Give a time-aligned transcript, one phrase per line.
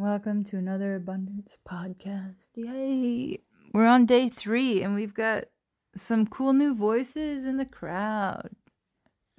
[0.00, 2.48] Welcome to another Abundance podcast.
[2.54, 3.38] Yay!
[3.74, 5.44] We're on day three and we've got
[5.94, 8.48] some cool new voices in the crowd.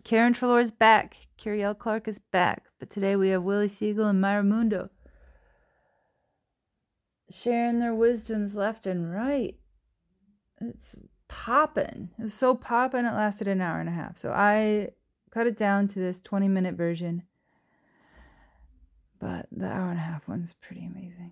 [0.03, 1.17] Karen Trelor is back.
[1.39, 2.65] Curiel Clark is back.
[2.77, 4.91] But today we have Willie Siegel and Myra Mundo
[7.31, 9.55] sharing their wisdoms left and right.
[10.61, 10.95] It's
[11.27, 12.11] popping.
[12.19, 14.15] It was so popping it lasted an hour and a half.
[14.15, 14.89] So I
[15.31, 17.23] cut it down to this 20 minute version.
[19.21, 21.31] But the hour and a half one's pretty amazing.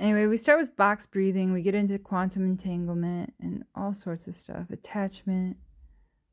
[0.00, 1.52] Anyway, we start with box breathing.
[1.52, 5.56] We get into quantum entanglement and all sorts of stuff attachment,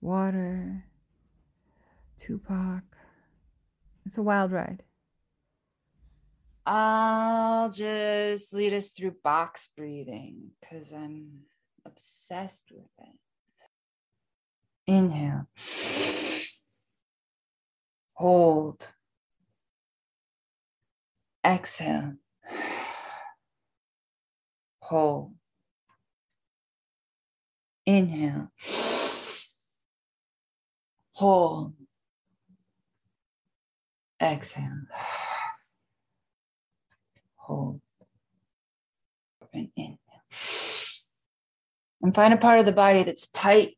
[0.02, 0.84] water,
[2.18, 2.84] Tupac.
[4.08, 4.82] It's a wild ride.
[6.66, 11.42] I'll just lead us through box breathing because I'm
[11.86, 13.16] obsessed with it.
[14.88, 15.48] Inhale.
[18.14, 18.92] Hold.
[21.46, 22.16] Exhale.
[24.82, 25.36] Hold.
[27.86, 28.52] Inhale.
[31.14, 31.74] Hold.
[34.22, 34.84] Exhale.
[37.36, 37.82] Hold.
[39.54, 39.98] And inhale.
[42.02, 43.78] And find a part of the body that's tight.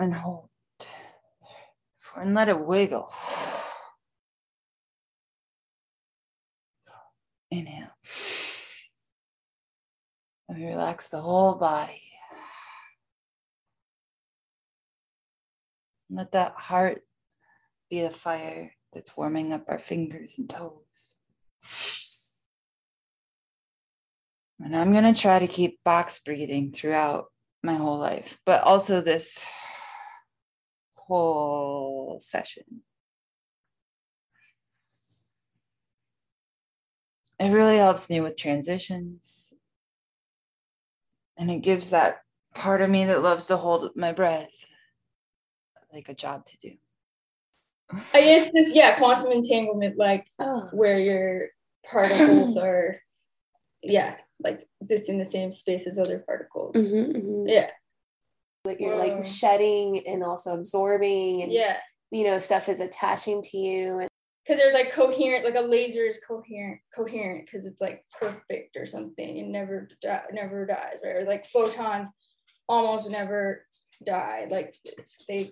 [0.00, 0.48] And hold.
[2.16, 3.12] And let it wiggle.
[7.50, 7.90] Inhale.
[10.48, 12.02] And relax the whole body.
[16.08, 17.02] Let that heart
[17.90, 21.18] be the fire that's warming up our fingers and toes.
[24.60, 27.26] And I'm going to try to keep box breathing throughout
[27.62, 29.44] my whole life, but also this
[31.10, 32.64] whole session.
[37.38, 39.54] It really helps me with transitions.
[41.36, 42.20] And it gives that
[42.54, 44.52] part of me that loves to hold my breath
[45.92, 46.72] like a job to do.
[48.14, 50.68] I guess this, yeah, quantum entanglement, like oh.
[50.72, 51.48] where your
[51.84, 52.96] particles are,
[53.82, 56.76] yeah, like just in the same space as other particles.
[56.76, 57.48] Mm-hmm, mm-hmm.
[57.48, 57.70] Yeah.
[58.64, 61.78] Like you're like shedding and also absorbing, and yeah,
[62.10, 63.98] you know, stuff is attaching to you.
[64.00, 64.08] And
[64.44, 68.84] because there's like coherent, like a laser is coherent, coherent because it's like perfect or
[68.84, 69.36] something.
[69.36, 71.16] It never, di- never dies, right?
[71.16, 72.10] Or like photons
[72.68, 73.64] almost never
[74.04, 74.46] die.
[74.50, 74.74] Like
[75.26, 75.50] they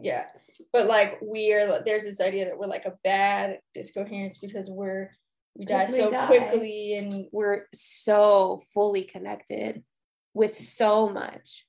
[0.00, 0.24] yeah
[0.72, 5.10] but like we are there's this idea that we're like a bad discoherence because we're
[5.56, 6.26] we die we so die.
[6.26, 9.82] quickly and we're so fully connected
[10.34, 11.66] with so much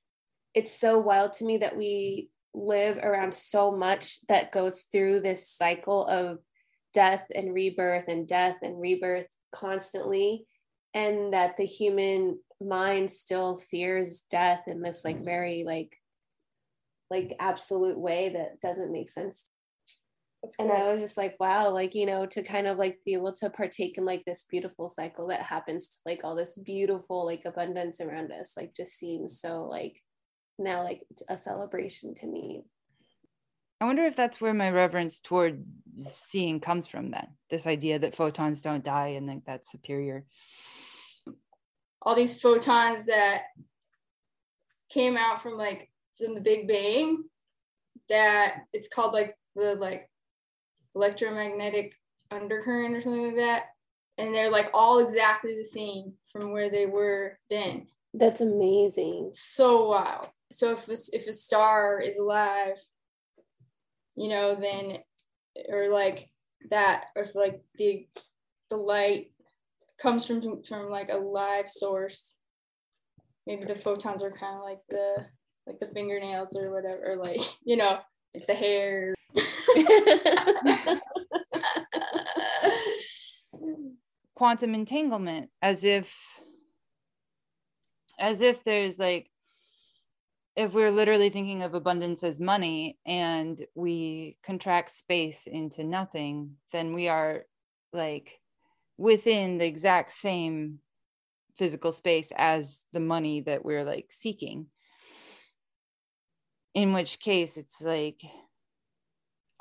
[0.56, 5.46] it's so wild to me that we live around so much that goes through this
[5.46, 6.38] cycle of
[6.94, 10.46] death and rebirth and death and rebirth constantly
[10.94, 15.94] and that the human mind still fears death in this like very like
[17.10, 19.50] like absolute way that doesn't make sense.
[20.58, 23.32] And i was just like wow like you know to kind of like be able
[23.32, 27.44] to partake in like this beautiful cycle that happens to like all this beautiful like
[27.44, 30.00] abundance around us like just seems so like
[30.58, 32.64] now like a celebration to me
[33.80, 35.64] i wonder if that's where my reverence toward
[36.14, 40.24] seeing comes from then this idea that photons don't die and like that's superior
[42.02, 43.42] all these photons that
[44.88, 47.24] came out from like from the Big Bang
[48.08, 50.08] that it's called like the like
[50.94, 51.94] electromagnetic
[52.30, 53.64] undercurrent or something like that.
[54.18, 57.88] And they're like all exactly the same from where they were then.
[58.18, 59.32] That's amazing.
[59.34, 60.28] So wild.
[60.50, 62.76] So if this if a star is alive,
[64.14, 64.98] you know, then
[65.68, 66.30] or like
[66.70, 68.08] that, or if like the
[68.70, 69.32] the light
[70.00, 72.38] comes from from like a live source,
[73.46, 75.26] maybe the photons are kind of like the
[75.66, 77.98] like the fingernails or whatever, or like, you know,
[78.34, 79.14] like the hair.
[84.34, 86.35] Quantum entanglement, as if
[88.18, 89.30] as if there's like
[90.56, 96.94] if we're literally thinking of abundance as money and we contract space into nothing, then
[96.94, 97.44] we are
[97.92, 98.40] like
[98.96, 100.78] within the exact same
[101.58, 104.66] physical space as the money that we're like seeking.
[106.72, 108.22] In which case it's like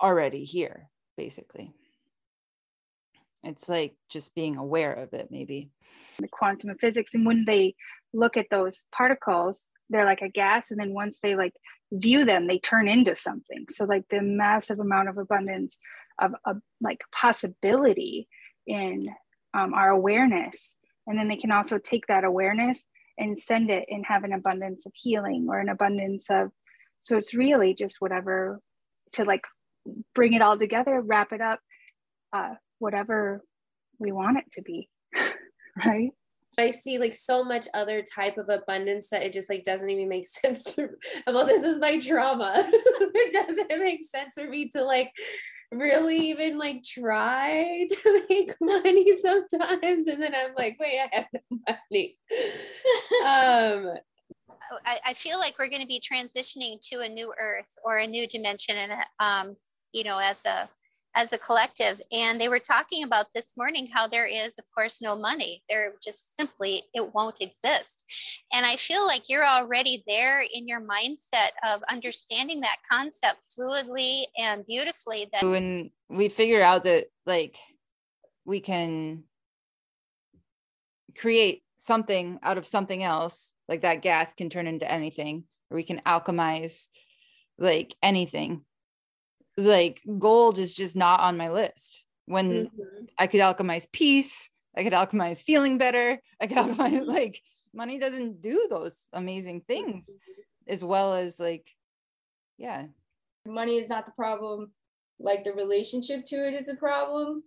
[0.01, 1.73] already here basically
[3.45, 5.69] it's like just being aware of it maybe.
[6.19, 7.75] The quantum of physics and when they
[8.13, 11.53] look at those particles they're like a gas and then once they like
[11.91, 13.65] view them they turn into something.
[13.69, 15.77] So like the massive amount of abundance
[16.19, 18.27] of, of like possibility
[18.65, 19.09] in
[19.53, 20.75] um, our awareness.
[21.07, 22.83] And then they can also take that awareness
[23.17, 26.51] and send it and have an abundance of healing or an abundance of
[27.01, 28.59] so it's really just whatever
[29.13, 29.43] to like
[30.13, 31.59] bring it all together wrap it up
[32.33, 33.43] uh, whatever
[33.99, 34.89] we want it to be
[35.85, 36.11] right
[36.57, 40.09] I see like so much other type of abundance that it just like doesn't even
[40.09, 40.89] make sense to
[41.27, 42.53] well this is my trauma.
[42.67, 45.11] it doesn't make sense for me to like
[45.71, 51.27] really even like try to make money sometimes and then I'm like wait I have
[51.33, 52.17] no money.
[53.25, 53.97] um
[54.83, 58.07] I, I feel like we're going to be transitioning to a new earth or a
[58.07, 59.55] new dimension and um
[59.91, 60.69] you know as a
[61.15, 62.01] as a collective.
[62.11, 65.63] And they were talking about this morning how there is, of course, no money.
[65.69, 68.03] There just simply, it won't exist.
[68.53, 74.23] And I feel like you're already there in your mindset of understanding that concept fluidly
[74.37, 75.29] and beautifully.
[75.31, 77.57] That when we figure out that, like,
[78.45, 79.23] we can
[81.17, 85.83] create something out of something else, like that gas can turn into anything, or we
[85.83, 86.87] can alchemize
[87.57, 88.65] like anything
[89.57, 93.05] like gold is just not on my list when mm-hmm.
[93.17, 97.41] i could alchemize peace i could alchemize feeling better i could alchemize like
[97.73, 100.71] money doesn't do those amazing things mm-hmm.
[100.73, 101.69] as well as like
[102.57, 102.85] yeah
[103.45, 104.71] money is not the problem
[105.19, 107.43] like the relationship to it is a problem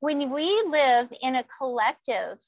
[0.00, 2.38] when we live in a collective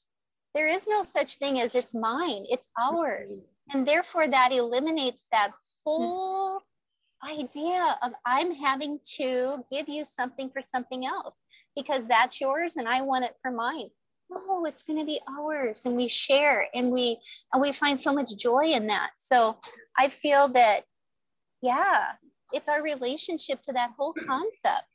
[0.53, 3.77] there is no such thing as it's mine it's ours mm-hmm.
[3.77, 5.51] and therefore that eliminates that
[5.85, 6.61] whole
[7.23, 11.35] idea of I'm having to give you something for something else
[11.75, 13.89] because that's yours and I want it for mine.
[14.31, 17.17] Oh, it's going to be ours and we share and we
[17.53, 19.11] and we find so much joy in that.
[19.17, 19.57] So
[19.97, 20.81] I feel that
[21.61, 22.11] yeah,
[22.53, 24.87] it's our relationship to that whole concept.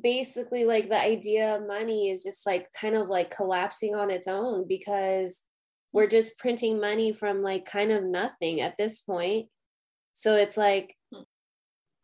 [0.00, 4.26] Basically like the idea of money is just like kind of like collapsing on its
[4.26, 5.42] own because
[5.92, 9.48] we're just printing money from like kind of nothing at this point
[10.12, 10.94] so it's like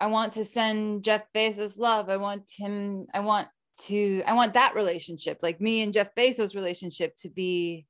[0.01, 2.09] I want to send Jeff Bezos love.
[2.09, 3.49] I want him, I want
[3.83, 7.87] to, I want that relationship, like me and Jeff Bezos relationship to be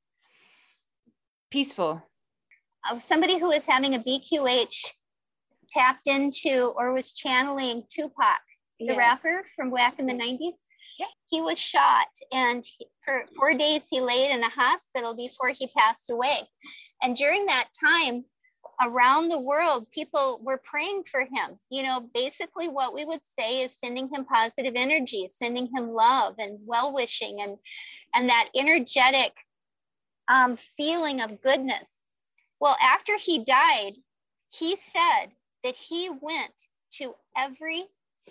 [1.51, 2.03] peaceful.
[2.89, 4.95] Uh, somebody who is having a BQH
[5.71, 8.41] tapped into or was channeling Tupac,
[8.81, 8.97] the yeah.
[8.97, 10.57] rapper from back in the 90s.
[10.99, 11.07] Yeah.
[11.31, 12.65] He was shot, and
[13.05, 16.39] for four days he laid in a hospital before he passed away.
[17.03, 18.25] And during that time,
[18.81, 21.59] around the world, people were praying for him.
[21.71, 26.35] You know, basically what we would say is sending him positive energy, sending him love
[26.39, 27.57] and well wishing and,
[28.15, 29.33] and that energetic
[30.29, 32.03] um, feeling of goodness.
[32.61, 33.95] Well, after he died,
[34.51, 35.31] he said
[35.65, 36.55] that he went
[36.95, 37.85] to every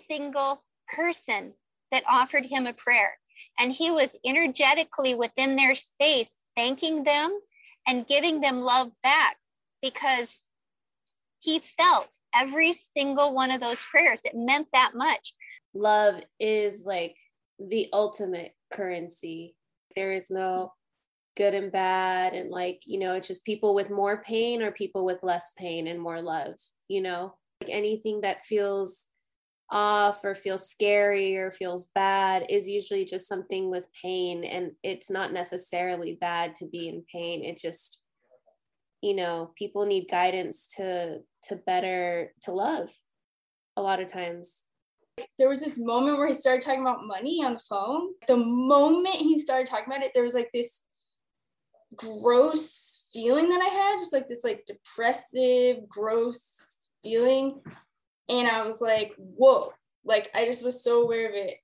[0.08, 0.62] single
[0.94, 1.52] person
[1.92, 3.12] that offered him a prayer.
[3.58, 7.38] And he was energetically within their space, thanking them
[7.86, 9.36] and giving them love back
[9.82, 10.42] because
[11.40, 14.22] he felt every single one of those prayers.
[14.24, 15.34] It meant that much.
[15.74, 17.16] Love is like
[17.58, 19.54] the ultimate currency.
[19.94, 20.72] There is no
[21.36, 22.34] good and bad.
[22.34, 25.86] And like, you know, it's just people with more pain or people with less pain
[25.86, 26.54] and more love,
[26.88, 29.06] you know, like anything that feels
[29.70, 34.42] off or feels scary or feels bad is usually just something with pain.
[34.42, 37.44] And it's not necessarily bad to be in pain.
[37.44, 38.00] It just,
[39.02, 42.90] you know people need guidance to to better to love
[43.76, 44.64] a lot of times.
[45.38, 48.10] There was this moment where he started talking about money on the phone.
[48.28, 50.80] The moment he started talking about it there was like this
[51.96, 57.62] gross feeling that i had just like this like depressive gross feeling.
[58.28, 59.72] And i was like whoa
[60.04, 61.54] like i just was so aware of it.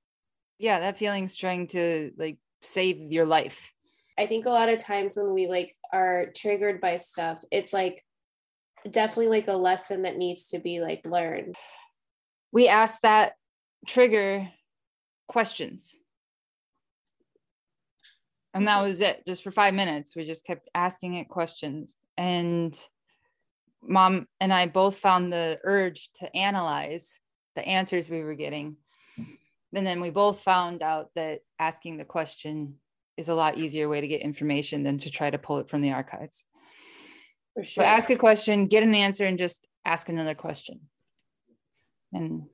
[0.59, 3.74] Yeah that feeling's trying to like save your life
[4.19, 8.05] I think a lot of times when we like are triggered by stuff, it's like
[8.91, 11.57] definitely like a lesson that needs to be like learned.
[12.53, 13.33] We ask that
[13.87, 14.49] trigger
[15.27, 15.97] questions.
[18.53, 18.87] And that mm-hmm.
[18.87, 20.15] was it, just for five minutes.
[20.15, 21.97] We just kept asking it questions.
[22.17, 22.79] And
[23.83, 27.21] mom and I both found the urge to analyze
[27.57, 28.77] the answers we were getting.
[29.75, 32.77] And then we both found out that asking the question
[33.17, 35.83] is a lot easier way to get information than to try to pull it from
[35.83, 36.45] the archives.
[37.57, 37.65] Sure.
[37.65, 40.81] So ask a question, get an answer, and just ask another question.
[42.13, 42.45] And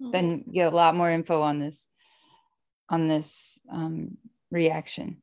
[0.00, 1.86] then get a lot more info on this
[2.88, 4.18] on this um,
[4.50, 5.22] reaction.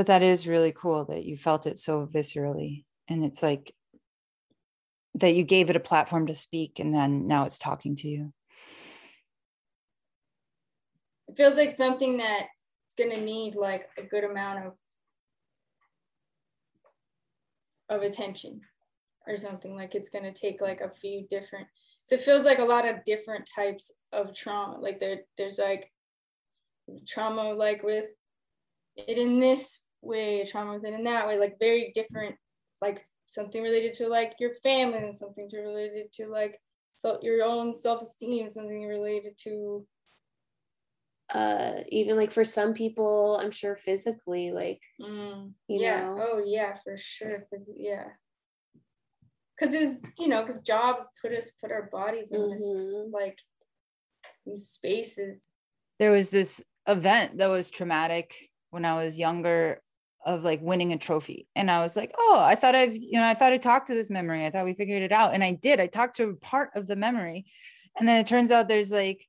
[0.00, 3.70] but that is really cool that you felt it so viscerally and it's like
[5.14, 8.32] that you gave it a platform to speak and then now it's talking to you
[11.30, 14.72] it feels like something that's going to need like a good amount of
[17.88, 18.60] of attention
[19.26, 19.74] or something.
[19.74, 21.66] Like it's going to take like a few different
[22.02, 24.78] so it feels like a lot of different types of trauma.
[24.78, 25.92] Like there there's like
[27.06, 28.06] trauma like with
[28.96, 32.34] it in this way trauma with it in that way like very different
[32.80, 36.58] like something related to like your family and something to related to like
[36.96, 39.86] so your own self-esteem something related to
[41.34, 46.00] uh even like for some people i'm sure physically like mm, yeah.
[46.00, 46.18] know?
[46.20, 47.46] oh yeah for sure
[47.76, 48.04] yeah.
[49.58, 52.50] Because it's you know because jobs put us put our bodies in mm-hmm.
[52.50, 53.38] this like
[54.46, 55.42] these spaces.
[55.98, 58.34] There was this event that was traumatic
[58.70, 59.80] when i was younger
[60.24, 63.26] of like winning a trophy and i was like oh i thought i've you know
[63.26, 64.44] i thought i talked to this memory.
[64.44, 65.34] I thought we figured it out.
[65.34, 65.80] And i did.
[65.80, 67.46] I talked to a part of the memory
[67.98, 69.26] and then it turns out there's like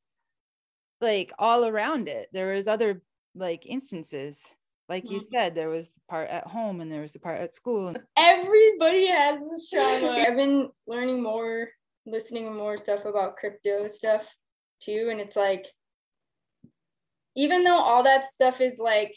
[1.01, 2.29] like all around it.
[2.31, 3.01] There was other
[3.35, 4.41] like instances.
[4.89, 5.33] Like you mm-hmm.
[5.33, 9.07] said there was the part at home and there was the part at school everybody
[9.07, 10.09] has this trauma.
[10.09, 11.69] I've been learning more
[12.05, 14.27] listening more stuff about crypto stuff
[14.79, 15.67] too and it's like
[17.35, 19.15] even though all that stuff is like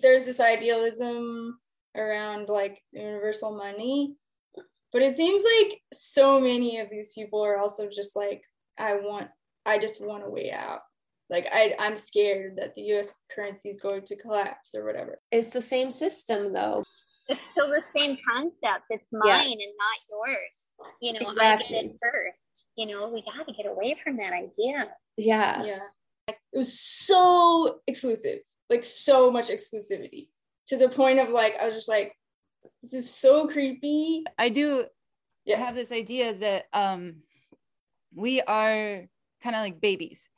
[0.00, 1.58] there's this idealism
[1.96, 4.16] around like universal money
[4.92, 8.42] but it seems like so many of these people are also just like
[8.76, 9.28] i want
[9.66, 10.80] i just want a way out.
[11.30, 15.18] Like I, i'm scared that the us currency is going to collapse or whatever.
[15.32, 16.82] It's the same system though.
[17.26, 18.84] It's still the same concept.
[18.90, 19.52] It's mine yeah.
[19.52, 20.74] and not yours.
[21.00, 21.78] You know exactly.
[21.78, 22.68] i get it first.
[22.76, 24.90] You know we got to get away from that idea.
[25.16, 25.64] Yeah.
[25.64, 25.78] Yeah.
[26.28, 28.40] It was so exclusive
[28.70, 30.26] like so much exclusivity
[30.66, 32.16] to the point of like I was just like
[32.82, 34.24] this is so creepy.
[34.38, 34.84] I do
[35.44, 35.58] yeah.
[35.58, 37.16] have this idea that um
[38.14, 39.04] we are
[39.44, 40.28] kind of like babies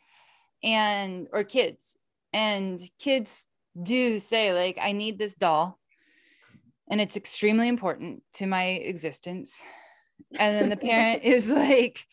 [0.62, 1.96] and or kids.
[2.32, 3.46] And kids
[3.80, 5.78] do say like I need this doll.
[6.90, 9.62] And it's extremely important to my existence.
[10.38, 12.04] And then the parent is like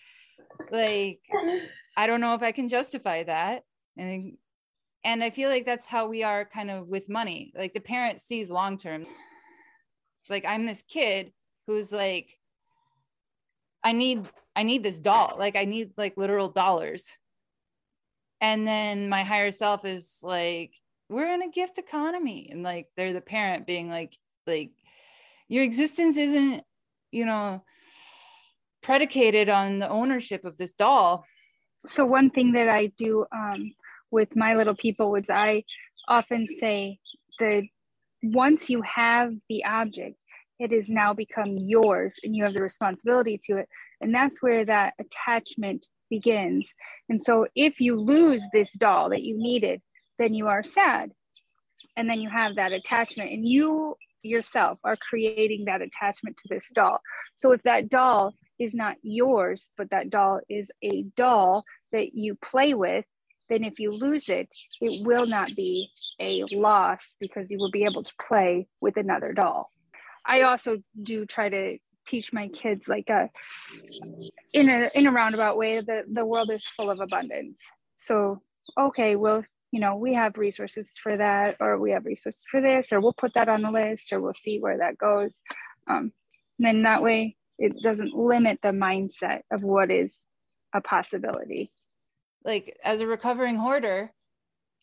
[0.71, 1.19] like
[1.97, 3.63] I don't know if I can justify that.
[3.97, 4.37] And
[5.05, 7.51] and i feel like that's how we are kind of with money.
[7.57, 9.03] Like the parent sees long term.
[10.29, 11.33] Like i'm this kid
[11.67, 12.37] who's like
[13.83, 15.35] i need i need this doll.
[15.37, 17.11] Like i need like literal dollars.
[18.41, 20.73] And then my higher self is like
[21.09, 22.49] we're in a gift economy.
[22.51, 24.17] And like they're the parent being like
[24.47, 24.71] like
[25.47, 26.63] your existence isn't
[27.11, 27.63] you know
[28.81, 31.25] predicated on the ownership of this doll.
[31.87, 33.73] So one thing that i do um,
[34.11, 35.63] with my little people was I
[36.07, 36.99] often say
[37.39, 37.63] that
[38.21, 40.23] once you have the object,
[40.59, 43.69] it has now become yours and you have the responsibility to it.
[44.03, 46.73] And that's where that attachment begins.
[47.09, 49.81] And so if you lose this doll that you needed,
[50.19, 51.11] then you are sad.
[51.95, 56.69] And then you have that attachment, and you yourself are creating that attachment to this
[56.73, 56.99] doll.
[57.35, 62.35] So if that doll is not yours, but that doll is a doll that you
[62.35, 63.05] play with,
[63.49, 64.47] then if you lose it,
[64.81, 69.33] it will not be a loss because you will be able to play with another
[69.33, 69.69] doll.
[70.25, 73.29] I also do try to teach my kids like a
[74.53, 77.61] in a in a roundabout way that the world is full of abundance.
[77.97, 78.41] So
[78.77, 82.91] okay, well, you know, we have resources for that, or we have resources for this,
[82.91, 85.41] or we'll put that on the list, or we'll see where that goes.
[85.87, 86.11] Um,
[86.59, 90.19] and then that way, it doesn't limit the mindset of what is
[90.73, 91.71] a possibility
[92.43, 94.11] like as a recovering hoarder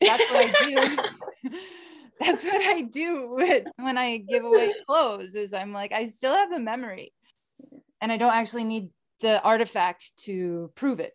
[0.01, 1.51] that's what i do
[2.21, 6.35] that's what i do with, when i give away clothes is i'm like i still
[6.35, 7.13] have the memory.
[8.03, 11.13] And i don't actually need the artifact to prove it.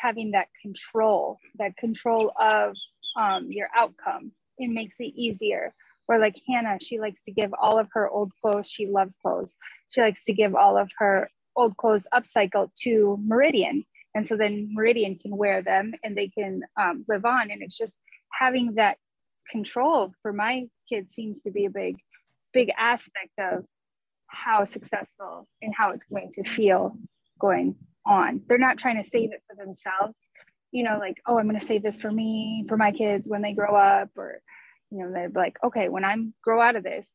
[0.00, 2.76] Having that control that control of
[3.18, 4.32] um, your outcome.
[4.58, 5.74] It makes it easier.
[6.06, 9.56] Or like hannah she likes to give all of her old clothes she loves clothes.
[9.88, 13.84] She likes to give all of her old clothes upcycled to meridian.
[14.14, 17.50] And so then meridian can wear them and they can um, live on.
[17.50, 17.96] And it's just
[18.38, 18.98] having that
[19.50, 21.96] control for my kids seems to be a big
[22.52, 23.64] big aspect of
[24.26, 26.96] how successful and how it's going to feel
[27.40, 27.74] going
[28.06, 28.42] on.
[28.48, 30.14] They're not trying to save it for themselves.
[30.72, 33.42] You know like oh i'm going to save this for me for my kids when
[33.42, 34.40] they grow up or
[34.90, 37.12] you know they're like okay when i'm grow out of this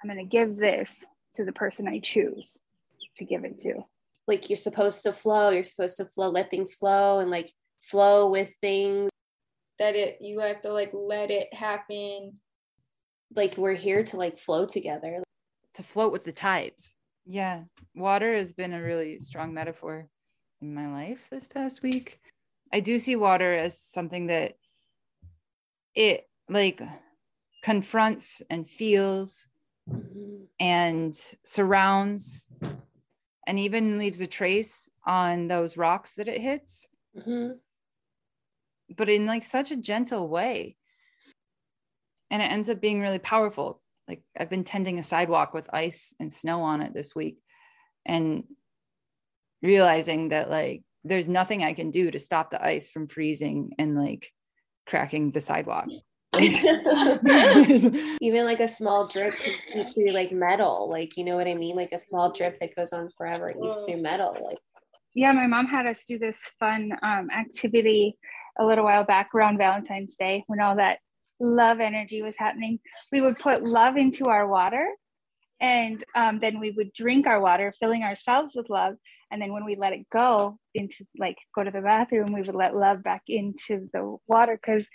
[0.00, 2.60] i'm going to give this to the person i choose
[3.16, 3.84] to give it to.
[4.28, 7.50] Like you're supposed to flow you're supposed to flow let things flow and like
[7.80, 9.10] flow with things
[9.78, 12.38] that it you have to like let it happen.
[13.34, 15.22] Like we're here to like flow together.
[15.74, 16.92] To float with the tides.
[17.24, 17.64] Yeah.
[17.94, 20.08] Water has been a really strong metaphor
[20.60, 22.20] in my life this past week.
[22.72, 24.56] I do see water as something that
[25.94, 26.80] it like
[27.62, 29.48] confronts and feels
[30.58, 31.14] and
[31.44, 32.50] surrounds
[33.46, 36.88] and even leaves a trace on those rocks that it hits.
[37.16, 37.52] Mm-hmm.
[38.96, 40.76] But in like such a gentle way.
[42.30, 43.82] And it ends up being really powerful.
[44.08, 47.40] Like i've been tending a sidewalk with ice and snow on it this week
[48.04, 48.44] and
[49.62, 53.96] realizing that like there's nothing i can do to stop the ice from freezing and
[53.96, 54.32] like
[54.86, 55.86] cracking the sidewalk.
[56.34, 56.84] Even
[58.44, 59.34] like a small drip
[59.94, 60.90] through like metal.
[60.90, 61.76] Like you know what i mean?
[61.76, 64.58] Like a small drip that goes on forever it eats through metal like
[65.14, 68.16] yeah my mom had us do this fun um, activity
[68.58, 70.98] a little while back around valentine's day when all that
[71.40, 72.78] love energy was happening.
[73.10, 74.86] We would put love into our water
[75.62, 78.96] and um, then we would drink our water filling ourselves with love.
[79.30, 82.54] And then when we let it go into like go to the bathroom we would
[82.54, 84.86] let love back into the water because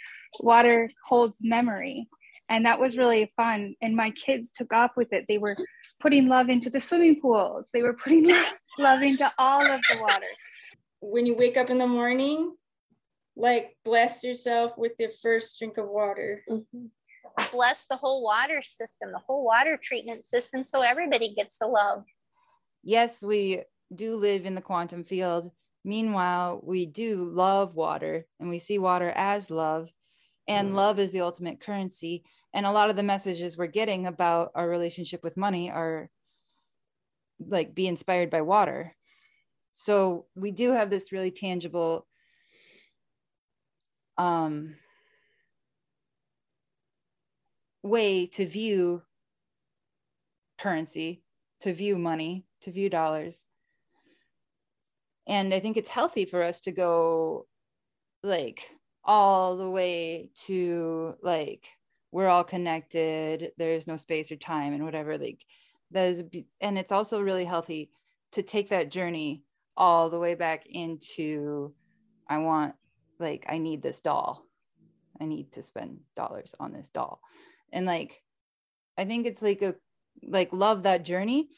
[0.41, 2.07] water holds memory.
[2.49, 3.75] And that was really fun.
[3.81, 5.25] And my kids took off with it.
[5.27, 5.57] They were
[6.01, 7.69] putting love into the swimming pools.
[7.73, 8.27] They were putting
[8.77, 10.27] love into all of the water.
[10.99, 12.53] When you wake up in the morning
[13.37, 16.85] like bless yourself with your first drink of water mm-hmm.
[17.51, 22.03] bless the whole water system the whole water treatment system so everybody gets the love
[22.83, 23.63] yes we
[23.93, 25.51] do live in the quantum field.
[25.83, 29.89] Meanwhile, we do love water and we see water as love,
[30.47, 30.75] and mm.
[30.75, 32.23] love is the ultimate currency.
[32.53, 36.09] And a lot of the messages we're getting about our relationship with money are
[37.39, 38.95] like be inspired by water.
[39.75, 42.06] So we do have this really tangible
[44.17, 44.75] um,
[47.83, 49.01] way to view
[50.59, 51.23] currency,
[51.61, 53.45] to view money, to view dollars.
[55.27, 57.47] And i think it's healthy for us to go
[58.23, 61.67] like all the way to like
[62.11, 65.45] we're all connected there's no space or time and whatever like
[65.91, 66.23] that is
[66.61, 67.89] and it's also really healthy
[68.31, 69.43] to take that journey
[69.75, 71.73] all the way back into
[72.29, 72.73] i want
[73.19, 74.43] like i need this doll.
[75.19, 77.21] I need to spend dollars on this doll.
[77.71, 78.21] And like
[78.97, 79.75] i think it's like a
[80.23, 81.49] like love that journey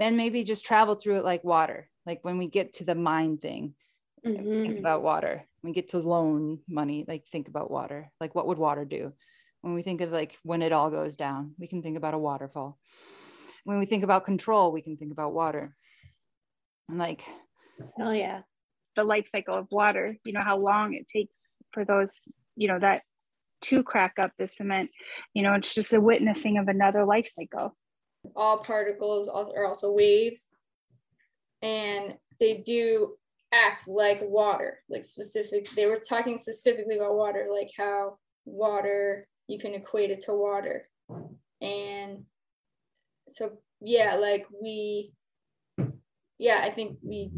[0.00, 1.88] and maybe just travel through it like water.
[2.06, 3.74] Like when we get to the mind thing
[4.24, 4.62] mm-hmm.
[4.62, 5.44] think about water.
[5.62, 8.10] We get to loan money like think about water.
[8.20, 9.12] Like what would water do?
[9.60, 12.18] When we think of like when it all goes down we can think about a
[12.18, 12.78] waterfall.
[13.64, 15.74] When we think about control we can think about water.
[16.88, 17.24] And like
[17.98, 18.42] oh yeah
[18.98, 22.12] the life cycle of water you know how long it takes for those
[22.56, 23.02] you know that
[23.60, 24.90] to crack up the cement
[25.34, 27.76] you know it's just a witnessing of another life cycle.
[28.34, 30.48] All particles are also waves
[31.62, 33.14] and they do
[33.52, 39.60] act like water like specific they were talking specifically about water like how water you
[39.60, 40.88] can equate it to water.
[41.60, 42.24] And
[43.28, 45.12] so yeah like we
[46.38, 47.30] yeah i think we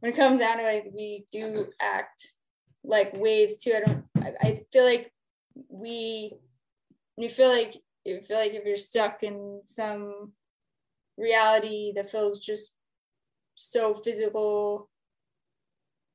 [0.00, 2.32] when it comes down to it we do act
[2.82, 3.74] like waves too.
[3.74, 5.12] I don't i, I feel like
[5.68, 6.34] we
[7.16, 10.32] you feel like you feel like if you're stuck in some
[11.18, 12.74] reality that feels just
[13.54, 14.88] so physical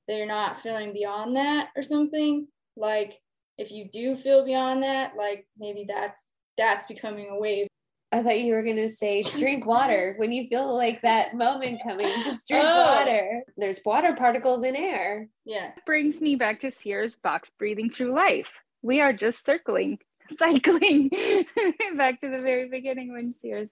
[0.07, 3.19] they're not feeling beyond that or something like
[3.57, 6.25] if you do feel beyond that like maybe that's
[6.57, 7.67] that's becoming a wave
[8.15, 11.81] I thought you were going to say drink water when you feel like that moment
[11.83, 12.07] coming.
[12.23, 12.95] Just drink oh.
[12.95, 13.43] water.
[13.57, 15.27] There's water particles in air.
[15.43, 15.71] Yeah.
[15.85, 18.49] Brings me back to Sierra's box breathing through life.
[18.81, 19.99] We are just circling,
[20.39, 21.09] cycling
[21.97, 23.67] back to the very beginning when Sierra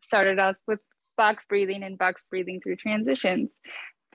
[0.00, 0.82] started us with
[1.16, 3.50] box breathing and box breathing through transitions,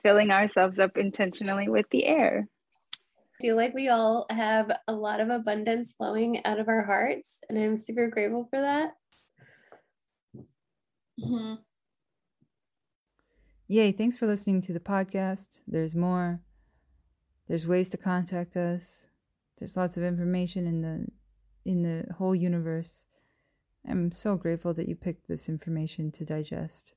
[0.02, 2.46] filling ourselves up intentionally with the air.
[2.94, 7.38] I feel like we all have a lot of abundance flowing out of our hearts,
[7.48, 8.90] and I'm super grateful for that.
[11.22, 11.54] Mm-hmm.
[13.68, 15.60] Yay, thanks for listening to the podcast.
[15.66, 16.40] There's more.
[17.46, 19.06] There's ways to contact us.
[19.58, 21.06] There's lots of information in the
[21.64, 23.06] in the whole universe.
[23.88, 26.94] I'm so grateful that you picked this information to digest.